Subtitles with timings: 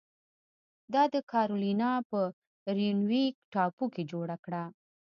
[0.93, 2.19] دا د کارولینا په
[2.77, 4.63] ریونویک ټاپو کې جوړه کړه.